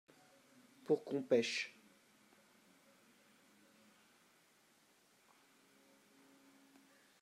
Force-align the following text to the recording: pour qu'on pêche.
pour 0.83 1.03
qu'on 1.05 1.21
pêche. 1.21 1.77